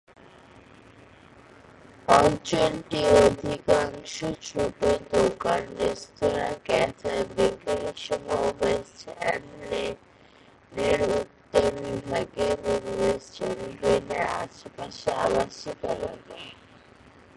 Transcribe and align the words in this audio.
অঞ্চলটি 2.07 2.99
অধিকাংশ 3.25 4.15
ছোট 4.41 4.79
দোকান, 5.11 5.61
রেস্তোঁরা, 5.79 6.49
ক্যাফে, 6.63 7.15
বেকারি 7.35 7.91
সহ 7.97 8.25
ওয়েস্ট 8.59 8.99
এন্ড 9.31 9.47
লেনের 9.71 11.01
উত্তর 11.19 11.71
বিভাগে 11.83 12.45
এবং 12.53 12.79
ওয়েস্ট 12.97 13.35
এন্ড 13.41 13.61
গ্রিনের 13.79 14.25
আশেপাশে 14.41 15.09
আবাসিক 15.25 15.79
এলাকা। 15.83 16.37